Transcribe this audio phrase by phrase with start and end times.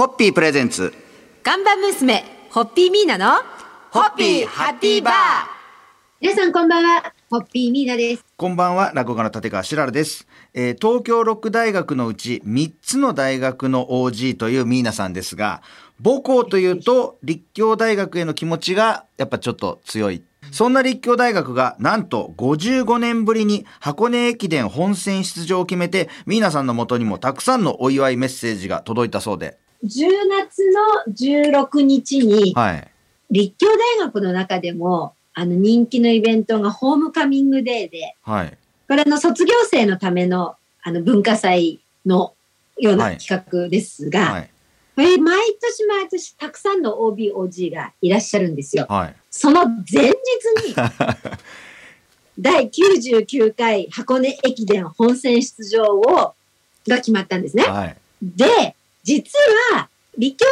[0.00, 0.94] ホッピープレゼンツ。
[1.42, 3.36] 看板娘、ホッピーミーナの、
[3.90, 5.14] ホッピーハッピーバー。
[6.22, 8.24] 皆さんこんばんは、ホッピーミーナです。
[8.38, 10.26] こんばんは、落語家の立川しららです。
[10.54, 15.60] えー東京六大学のうち3つの大学の OG というミーナさんですが、
[16.02, 20.22] 母校というと立教大学への気持ちがやっぱちょっと強い。
[20.50, 29.58] そんな立教大学がなんと55年ぶりに箱根駅伝本戦出場を決めて、ミーナさんのもとにもたくさんのお祝いメッセージが届いたそうで。
[29.84, 32.88] 10月の16日に、はい。
[33.30, 38.58] 立教大学の中でも、あの人気のイベントがホームカミングデーで、はい。
[38.88, 42.34] これあの卒業生のためのあの文化祭の
[42.78, 44.50] ようはない企画ですが、はい。
[44.96, 48.86] これ毎年毎年たくさんの OB、OG がいらっしゃるんですよ。
[48.88, 49.14] はい。
[49.30, 50.02] その前日
[50.66, 50.74] に、
[52.38, 56.34] 第99回箱根駅伝本戦出場を、
[56.88, 57.62] が決まったんですね。
[57.64, 57.96] はい。
[58.22, 59.38] で、実
[59.74, 60.46] は、立教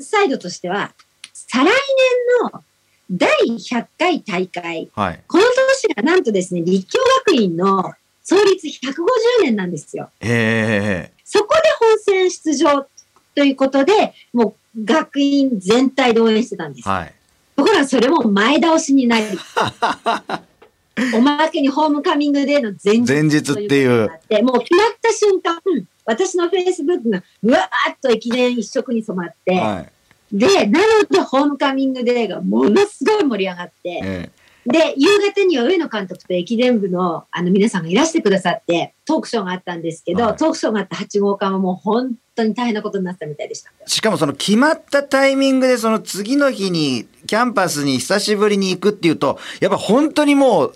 [0.00, 0.92] サイドとしては、
[1.32, 2.64] 再来年の
[3.10, 5.20] 第100回大会、はい。
[5.26, 5.44] この
[5.84, 8.94] 年がなんとですね、立教学院の創立150
[9.42, 10.10] 年なんですよ。
[10.20, 12.86] ええそこで本戦出場
[13.34, 16.88] ということで、もう学院全体で応援してたんです。
[16.88, 17.14] はい。
[17.56, 19.26] ところがそれも前倒しになり、
[21.14, 24.08] おまけにホームカミングデーの前日前日っていう
[24.42, 29.92] もう決まった瞬間、うん私のフェイスブックがうわーっと駅伝一色に染まって、はい。
[30.36, 34.30] で、なのでホームカミングデーがものすごい盛り上がって、え
[34.66, 43.72] で、夕方には上野監督と駅伝部のあの皆さんがいらしてくださって、トークショーがあったんですけど、はいトークショーがあった8号館はもう本当に大変なことになったみたいでした。
[43.80, 50.74] えしかもその決まったタイミングでその次の日にキャンパスに久しぶりに行くっていうと、やっぱ本当にもう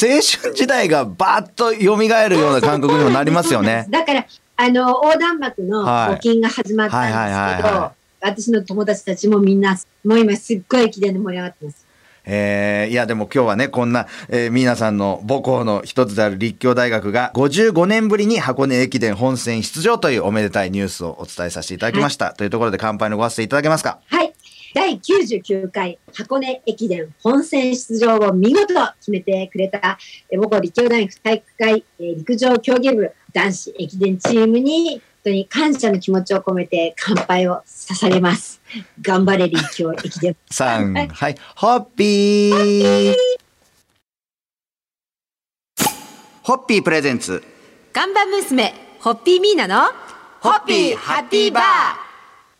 [0.00, 1.96] 青春時代がバーッと蘇
[2.28, 3.86] るような感覚にもなりますよね。
[3.90, 4.26] だから、
[4.60, 11.86] あの、横断幕のはい募金が始まったんはいはいはいですけはど、私の友達たちもみんな、もう今すっごい駅伝で盛り上がってます。
[12.30, 22.32] えーいやでも今日はね、こんな、えー、皆さんの母校の一つである立教大学が55年ぶりに箱根駅伝本戦出場というおめでたいニュースをお伝えさせていただきました。
[22.34, 24.00] というところで乾杯のご発声いただけますか？
[24.08, 24.34] はい。
[24.74, 29.98] 第99回箱根駅伝本戦出場を見事決めてくれた、
[30.30, 38.60] え母校立教大学体育会、えー陸上競技部男子駅伝チームに、本当に感謝の気持ちを込めて乾杯を捧げます。
[39.00, 40.36] 頑張れ立教駅伝。
[40.50, 43.14] 3、はいはい、ホッピー
[46.42, 47.42] ホッピープレゼンツ
[47.92, 49.86] 看板娘、ホッピーミーナの、
[50.40, 51.64] ホッピーハッピーバー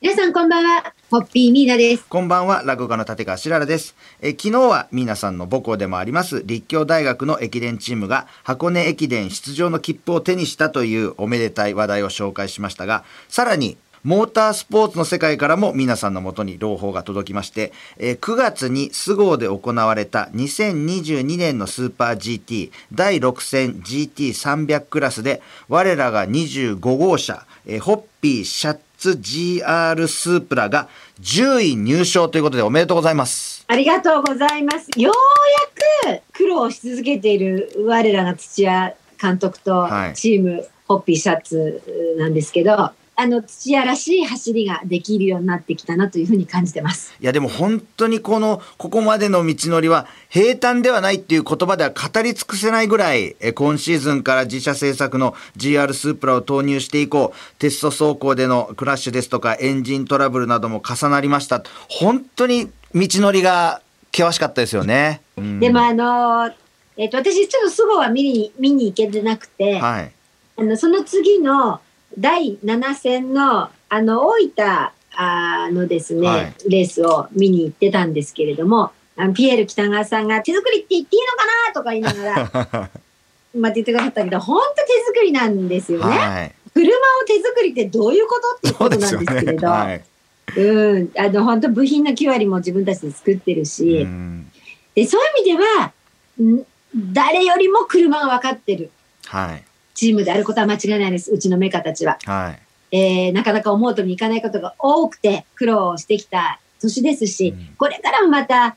[0.00, 0.97] 皆さんこんばんは。
[1.10, 2.04] ホッピーミーナです。
[2.06, 3.96] こんばんは、落語家の立川しららです。
[4.20, 27.46] え昨日は皆さんの母校でもあります立教大学の駅伝チームが箱根駅伝出場の切符を手にしたというおめでたい話題を紹介しましたが、さらにモータースポーツの世界からも皆さんのもとに朗報が届きまして、え9月に菅生で行われた2022年のスーパー GT 第6戦 GT300 クラスで我らが25号車、
[27.80, 30.88] ホッピーシャッツ GR スープラが
[31.22, 33.64] 10位入賞ということでおめでとうございます。
[33.68, 34.88] ありがとうございます。
[34.96, 35.12] よ
[36.04, 47.12] うやく苦労し続けている我らが土屋監督とはいチームホッピーシャツなんですけど、あの土屋らしい走りができるようになってきたなというふうに感じてます。
[47.20, 65.22] いやでも本当にこのここまでの道のりは平坦ではないっていう言葉では語り尽くせないぐらいえ今シーズンから自社製作の GR スープラを投入して以降テスト走行でのクラッシュですとかエンジントラブルなども重なりました本当に道のりが険しかったですよね。
[65.36, 66.52] うんでもあの
[66.96, 70.12] えっ、と私ちょっとすぐは見に見に行けてなくて、はい
[70.56, 71.80] あのその次の
[72.16, 76.54] 第7戦のあの大分あのですね、はい。
[76.68, 82.90] レースを見に行ってたんですけれどもあのピエール北川さんが手作りって言っていいのかなとか言いながら
[83.54, 86.04] まあ言ってくださったけど本当手作りなんですよね。
[86.04, 86.54] はい。
[86.72, 86.92] 車を
[87.26, 89.52] 手作りってどういうことっていうことなんですけれ。
[89.54, 90.04] ど、はい。
[90.56, 94.50] うん、あの本当部品の9割も自分たちで作ってるし、うん。
[94.94, 95.92] でそういう意味では
[96.40, 96.64] ん
[97.12, 98.90] 誰よりも車が分かってる。
[99.24, 99.64] はい
[99.98, 102.18] チームであることは間違いないですうちのメカたちは。
[102.24, 102.58] はい
[102.90, 108.76] えーなかなか思うとにいかないことが多くて苦労してきた年ですし、うんこれからもまた、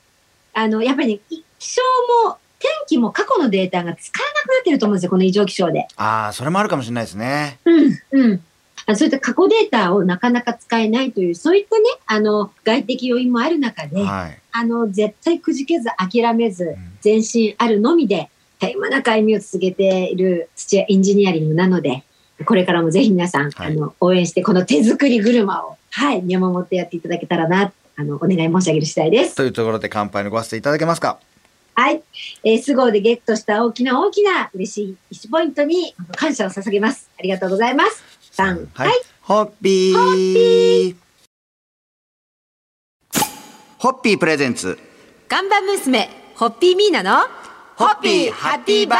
[0.53, 1.81] あの、やっぱりね、気象
[2.25, 5.87] も天気も過去のデータが使えなくなってると思うんですよ、この異常気象で。
[5.95, 7.59] ああそれもあるかもしれないですね。
[7.65, 8.41] うん、うん。
[8.87, 16.75] あそういった過去データをなかなか使えないという、そういったね、あの、外的要因もある中で、はいあの、絶対くじけず諦めずん、
[17.05, 18.30] 前進あるのみで、
[18.61, 22.03] 絶え間なく歩みを続けている土屋エンジニアリングなので、
[22.45, 29.35] これからもぜひ皆さん、はいあの、応援して、この手作り車を、はい、見守ってやっていただけたらな、あの、お願い申し上げる次第です。
[29.35, 31.19] というところで乾杯のごわせていただけますか？
[31.73, 32.03] はい。
[32.43, 37.09] えー、スゴーでゲットした大きな大きな嬉しい1ポイントに感謝を捧げます。
[37.17, 38.03] ありがとうございます。
[38.31, 38.91] さん、ははいい。
[39.21, 40.95] ホッピー
[43.77, 44.77] ホッピープレゼンツ
[45.27, 47.27] 看板娘、ホッピーミーナの、
[47.81, 48.99] ホッピーハッピーバー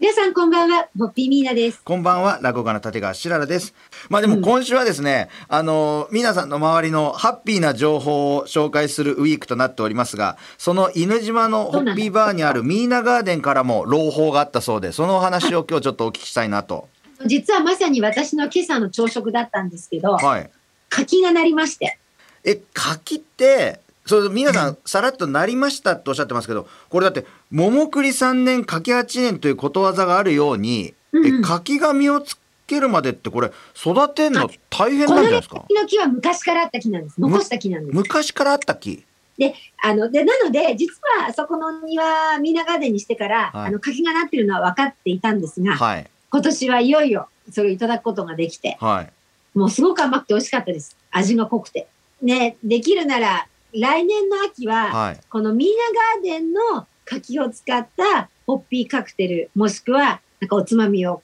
[0.00, 1.80] 皆さんこんばんは、ホッピーミーナです。
[1.84, 3.74] こんばんは、落語家の立川しららです。
[4.08, 16.88] まあでも今週はですね、あの、皆さんの周りのハッピーな情報を紹介するウィークとなっておりますが、その犬島のホッピーバーにあるミーナガーデンからも朗報があったそうで、そのお話を今日ちょっとお聞きしたいなと。
[17.24, 20.50] 実はまさに私の今朝の朝食だったんですけど、はい。
[20.88, 21.98] 柿が鳴りまして、
[22.42, 35.60] え、柿って、それ皆さんさらっとなりましたっておっしゃってますけど、これだって、桃栗3年、柿8年ということわざがあるように、え、柿が実をつけるまでってこれ、育てんの大変なんじゃないですか？
[35.68, 37.20] 柿の木は昔からあった木なんです。
[37.20, 37.96] 残した木なんです。
[37.96, 39.04] 昔からあった木？
[39.38, 40.92] で、あの、で、なので、実
[41.24, 46.10] はそこの庭、ミーナガーデンにしてから、はいあの、柿がなってるのは分かっていたんですが、はい。
[46.30, 49.12] 今年はいよいよそれをいただくことができて、はい。
[49.58, 50.96] もうすごく甘くて美味しかったです。
[51.10, 51.86] 味が濃くて。
[52.20, 55.20] ね、できるなら、来年の秋は、はい。
[55.30, 61.22] このミーナガーデンの柿を使ったホッピーカクテル、もしくは、なんかおつまみを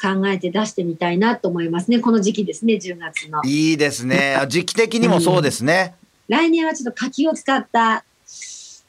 [0.00, 2.00] 考えて出してみたいなと思いますね。
[2.00, 3.42] この時期ですね、10月の。
[3.44, 4.36] いいですね。
[4.36, 5.94] あ時期的にもそうですね。
[6.28, 8.04] 来年はちょっと柿を使った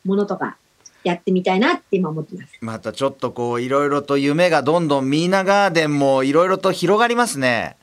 [0.05, 0.57] ものとか
[1.03, 2.53] やってみたいなって今思ってます。
[2.61, 7.75] またちょっとこう、いろいろと夢がどんどんミーナガーデンもいろいろと広がりますね。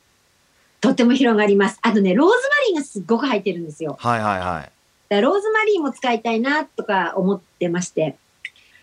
[0.80, 1.78] とっても広がります。
[1.82, 3.96] あとね、ローズマリーがすっごく入ってるんですよ。
[4.00, 4.72] はいはいはい。
[5.10, 8.16] だローズマリーも使いたいなとか思ってまして、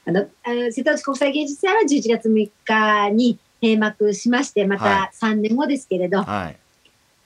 [0.06, 0.28] あの、
[0.72, 6.58] 瀬戸内国際芸術祭は11月6日に閉幕しまして、まはた3年後ですけれど、はい。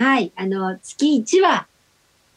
[0.02, 1.68] はい、あの、月1は、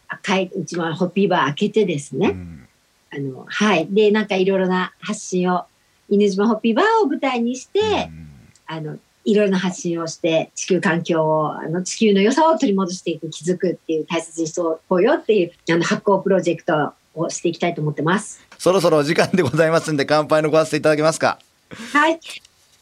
[0.09, 2.69] 赤いうちはホッピーバー開けてですね、うん。
[3.11, 3.87] あの、はい。
[3.91, 5.67] で、なんかいろいろな発信を、
[6.09, 8.29] 犬島ホッピーバーを舞台にして、うん。
[8.67, 18.45] あの、いろいろな発信をして、地球環境を、あの、地球の良さを取り戻していく、気づくっていう、大切にしそうこうよっていう、あの、発行プロジェクトをしていきたいと思ってます。
[18.59, 21.39] そろそろお時間でございますんで、乾杯のごわせていただけますか？
[21.93, 22.21] はい。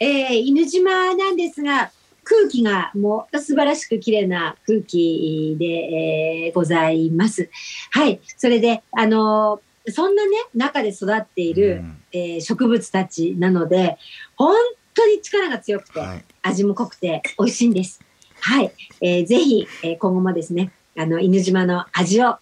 [0.00, 1.90] えー、犬島なんですが、
[2.24, 7.50] 空気がもう素晴らしく綺麗な空気で、えーございます。
[7.90, 8.20] はい。
[8.36, 9.60] それで、あのー
[9.90, 13.96] そんなね、中で育っている、うんえー植物たちなので、
[14.36, 14.54] 本
[14.94, 16.24] 当に力が強くて、はい。
[16.42, 18.00] 味も濃くて美味しいんです。
[18.40, 18.72] はい。
[19.00, 22.38] えーぜひ、えー今後もですね、あの、犬島の味を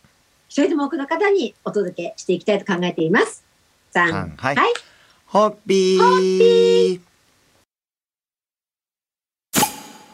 [0.48, 3.44] 一人でも多くの方にお届けしていきたいと考えています。
[3.92, 4.72] さん、三はいはい。
[5.26, 7.00] ホッピー。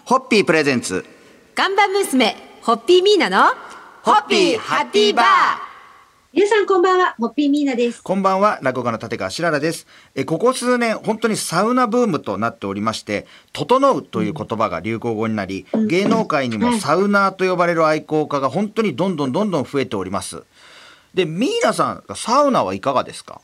[0.05, 1.05] ホッピープレゼンツ。
[1.55, 3.55] 看板娘、ホッピーミーナの、
[4.03, 5.76] ホッピーハッピーバー。
[6.37, 8.03] 皆さんこんばんは、ホッピーミーナです。
[8.03, 9.87] こんばんは、落語家の立川しららです。
[10.15, 20.43] え、ここ数年、本当にサウナブームとなっておりまして、整うという言葉が流行語になり、うん芸能界にもはいサウナーと呼ばれる愛好家が本当にどんどんどんどん増えております。
[21.15, 23.41] で、ミーナさん、サウナはいかがですか？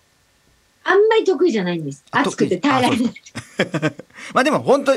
[0.85, 2.05] あんまり得意じゃないんです。
[2.11, 3.15] あ暑くて耐えられない。
[4.35, 4.93] まあでも本当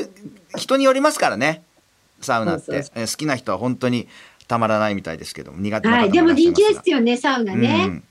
[0.58, 1.62] 人によりますからね
[2.20, 4.08] サウナって好きな人は本当に
[4.48, 6.08] たまらないみたいですけども苦手な方はい。
[6.08, 7.84] もでも人気いらっしゃいますがですよね、サウナね。
[7.88, 8.04] うん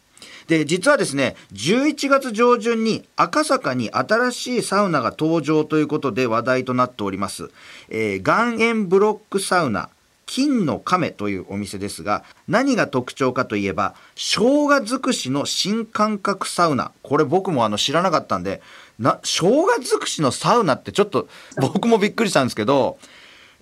[0.47, 7.49] で実はですね11月上旬に赤坂に新しいサウナが登場ということで話題となっております、
[7.89, 9.89] えー岩塩ブロックサウナ
[10.25, 18.61] 金の亀というお店ですが何が特徴かといえば生姜尽くしの新感覚サウナこれ僕もあの知らなかったんで
[18.97, 21.27] な生姜尽くしのサウナってちょっと
[21.61, 23.14] 僕もびっくりしたんですけどえ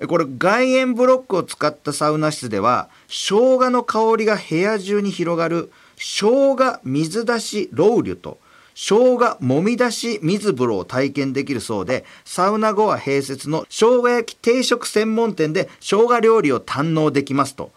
[0.08, 8.40] これ外縁ブロックを使ったサウナ室では生姜の香りが部屋中に広がる生姜水出しロウリュと
[8.76, 17.72] 生姜もみ出し水風呂を体験できるそうでサウナ後は併設の生姜焼き定食専門店で生姜料理を堪能できますと。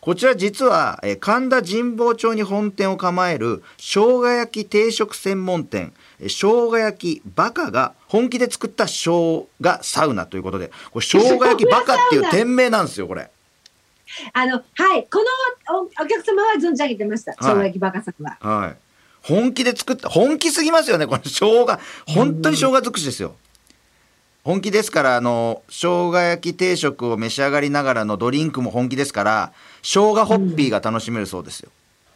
[0.00, 9.48] こちら実はえー神田神保町に本店を構える生姜焼き定食専門店えー生姜焼きバカが本気で作った生姜
[9.82, 13.30] サウナということでこれ生姜焼きバカっていう店名なんですよこれ。
[14.32, 15.06] あの、はい。
[15.08, 15.24] こ
[15.70, 17.32] のおお客様は存じ上げてました。
[17.32, 18.36] い生姜焼きバカさんは。
[18.40, 18.76] はい。
[19.22, 21.66] 本気で作った、本気すぎますよね、この生姜。
[22.08, 23.36] 本当に生姜尽くしですよ。
[24.42, 31.70] 本気ですから、あの、生姜焼き定食を召し上がりながらのドリンクも本気ですから、生姜ホッピーが楽しめるそうですよ。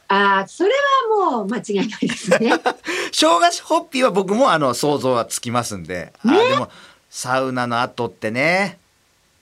[0.08, 0.70] ああ、それ
[1.18, 2.38] はもう間違いないですね。
[3.12, 6.12] 生姜ホッピーは僕もあの想像はつきますんで。
[6.24, 6.70] あーでも、
[7.10, 8.78] サウナの後ってね、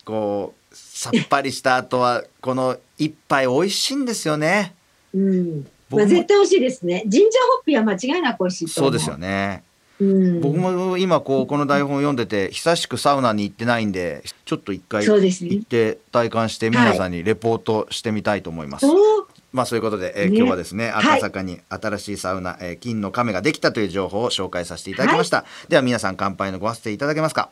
[0.04, 4.74] こうさっぱりした後はこの一杯美味しいんですよね。
[5.14, 5.66] うん。
[5.90, 7.02] まあ、絶対美味しいですね。
[7.06, 8.68] ジンジャーホッピーは間違いなく美味しい。
[8.68, 9.62] そうですよね。
[10.02, 10.40] うん。
[10.40, 18.86] 僕も今こうこの台本読んでて久しくサウナに行ってないんでちょっと一回行って体感して皆さんにレポートしてみたいと思います。
[18.86, 20.36] そうまあそういうことで、えーね。
[20.36, 21.18] 今日はですねはい。
[21.18, 27.50] 赤坂に新しいサウナ、えー金の亀ができたという情報を紹介させていただきました、では皆さん乾杯のご発声いただけますか？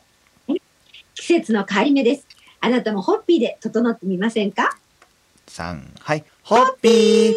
[1.15, 2.27] 季節の変わり目です。
[2.61, 4.77] あなたもホッピーで整ってみませんか
[5.47, 6.25] ？3はい。
[6.43, 7.35] ホッピー。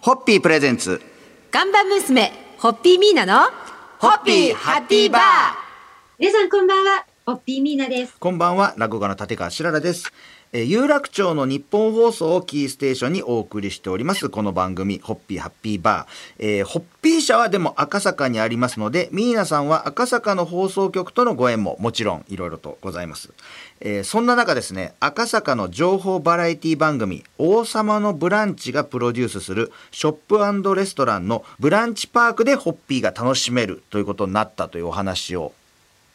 [0.00, 1.00] ホッピープレゼンツ
[1.54, 3.48] 看板娘、ホッピーミーナの、
[4.00, 5.22] ホッピーハッピーバー
[6.18, 7.13] 皆さんこんばんは。
[7.26, 8.18] ホッピーミーナです。
[8.18, 10.12] こんばんは、落語家の立川しららです。
[10.52, 16.58] え有楽町の日本放送をキーステーションにお送りしております、この番組、ホッピーハッピーバー。
[16.58, 23.32] えーホッピー社はでも赤坂にありますので、ミーナさんは赤坂の放送局とのご縁ももちろんいろいろとございます。
[23.80, 35.54] えーそんな中ですね、赤坂の情報バラエティ番組、王様のブランチがプロデュースするショップレストランのブランチパークでホッピーが楽しめるということになったというお話を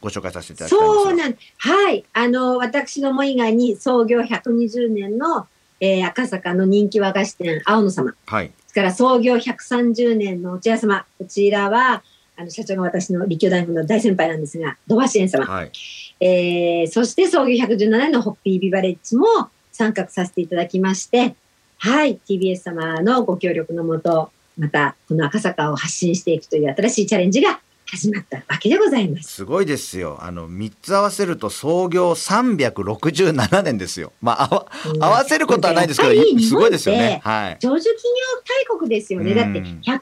[0.02, 2.06] ご紹介させていただきたいそうなん、はい。
[2.14, 5.48] あの、私ども以外に創業120年の、
[5.82, 8.14] えー赤坂の人気和菓子店、青野様。
[8.26, 8.52] はい。
[8.68, 11.06] それから創業130年のお茶屋様。
[11.18, 12.04] こちらは、
[12.38, 15.46] あの、社長が私の立教大学の大先輩なんですが、土橋園様。
[15.46, 15.72] はい。
[16.22, 19.26] えーそして創業117年のホッピービバレッジも
[19.72, 21.36] 参画させていただきまして、
[21.78, 29.32] はい、TBS 様のご協力のもと、またこの赤坂を発信していくという新しいチャレンジが始まったわけでございます。
[29.32, 30.20] すごいですよ。
[30.22, 34.12] あの、3つ合わせると創業367年ですよ。
[34.22, 34.66] まあ、あわ
[35.00, 37.22] 合わせることはないですけど、やっぱりすごいですよね。
[37.24, 37.58] はい。
[37.60, 39.34] 上場企業大国ですよね。
[39.34, 40.00] だってうん117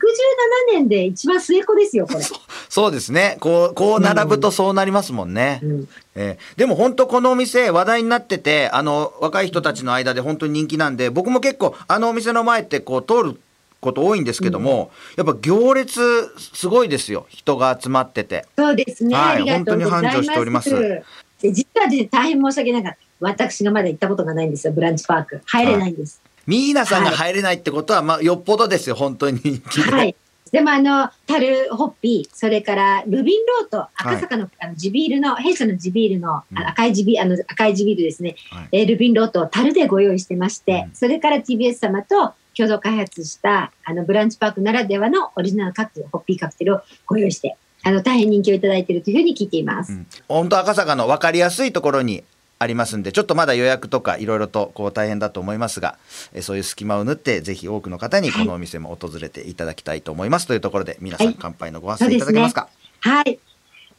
[0.74, 2.22] 年で一番末っ子ですよ、これ。
[2.70, 3.38] そうですね。
[3.40, 5.60] こう、こう並ぶとそうなりますもんね。
[5.64, 13.40] うんえーでも本当このお店話題になってて、あの、若い人たちの間で本当に人気なんで、僕も結構あのお店の前ってこう通る
[13.80, 16.00] こと多いんですけども、やっぱ行列
[16.38, 17.26] すごいですよ。
[17.30, 18.46] 人が集まってて。
[18.58, 19.16] そうですね。
[19.16, 19.50] はい。
[19.50, 22.98] 本当に繁盛しておりますで実はね、大変申し訳なかった。
[23.20, 25.42] 私がまだ行ったことがないんですよ、ブランチパーク。
[25.46, 26.22] 入れないんです。
[26.46, 28.96] ミーナさんが入れないってことは、まあ、よっぽどですよ。
[28.96, 29.62] 本当に。
[29.92, 30.16] はい。
[30.52, 49.94] でもあの、タルホッピー、それからルビンロート、赤坂の,、あの地ビールの、弊社の地ビールの、うん赤い地ビール、あの赤い地ビールですね、はいえールビンロートを樽でご用意してまして、うんそれから TBS 様と共同開発したあのブランチパークならではのオリジナルカクテル、ホッピーカクテルをご用意して、あの大変人気をいただいているというふうに聞いています。
[49.94, 50.08] うん。
[50.28, 52.24] 本当赤坂の分かりやすいところに
[52.60, 56.00] ありますんでちょっとまだ予約とかいろいろとこう大変だと思いますが
[56.34, 61.36] えそういう隙間を縫ってぜひ多くの方にこのお店も訪れていただきたいと思います、というところで皆さんはい。
[61.40, 62.68] 乾杯のご発声いただけますか、
[63.02, 63.40] はい。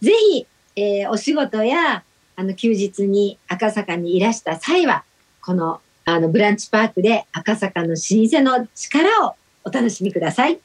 [0.00, 0.46] ぜひ、
[0.76, 2.02] えーお仕事や、
[2.36, 5.04] あの、休日に赤坂にいらした際は、
[5.40, 10.58] この、あの、ブランチパークで赤坂の老舗の力をお楽しみください。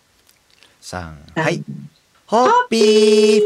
[0.82, 1.62] 3はい。
[2.28, 3.42] ホッピー